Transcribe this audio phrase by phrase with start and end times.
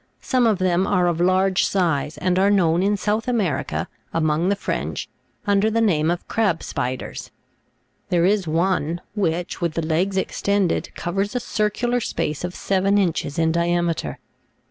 [0.23, 4.55] Some of them are of large size, and are known, in South America, among the
[4.55, 5.07] French,
[5.45, 7.29] under the name of crab spiders;
[8.09, 13.37] there is one, which, with the legs extended, covers a circular space of seven inches
[13.37, 14.17] in diameter.